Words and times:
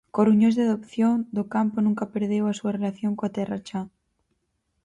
Coruñés 0.17 0.53
de 0.55 0.63
adopción, 0.65 1.15
Docampo 1.37 1.77
nunca 1.83 2.05
perdeu 2.13 2.43
a 2.47 2.57
súa 2.59 2.75
relación 2.77 3.11
coa 3.17 3.33
Terra 3.37 3.59
Cha. 3.67 3.81